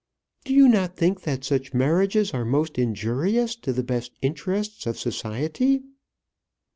"Do 0.45 0.55
you 0.55 0.67
not 0.67 0.97
think 0.97 1.21
that 1.25 1.43
such 1.43 1.75
marriages 1.75 2.33
are 2.33 2.43
most 2.43 2.79
injurious 2.79 3.55
to 3.57 3.71
the 3.71 3.83
best 3.83 4.13
interests 4.23 4.87
of 4.87 4.97
society?" 4.97 5.83